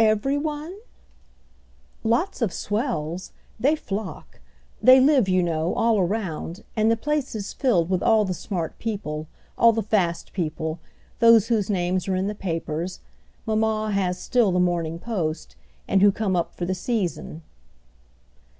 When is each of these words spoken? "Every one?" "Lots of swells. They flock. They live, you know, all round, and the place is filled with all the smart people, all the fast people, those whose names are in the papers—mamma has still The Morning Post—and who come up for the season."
"Every 0.00 0.36
one?" 0.36 0.74
"Lots 2.02 2.42
of 2.42 2.52
swells. 2.52 3.30
They 3.60 3.76
flock. 3.76 4.40
They 4.82 4.98
live, 4.98 5.28
you 5.28 5.40
know, 5.40 5.72
all 5.74 6.02
round, 6.02 6.64
and 6.74 6.90
the 6.90 6.96
place 6.96 7.36
is 7.36 7.52
filled 7.52 7.88
with 7.88 8.02
all 8.02 8.24
the 8.24 8.34
smart 8.34 8.76
people, 8.80 9.28
all 9.56 9.72
the 9.72 9.84
fast 9.84 10.32
people, 10.32 10.80
those 11.20 11.46
whose 11.46 11.70
names 11.70 12.08
are 12.08 12.16
in 12.16 12.26
the 12.26 12.34
papers—mamma 12.34 13.92
has 13.92 14.18
still 14.20 14.50
The 14.50 14.58
Morning 14.58 14.98
Post—and 14.98 16.02
who 16.02 16.10
come 16.10 16.34
up 16.34 16.56
for 16.56 16.64
the 16.64 16.74
season." 16.74 17.42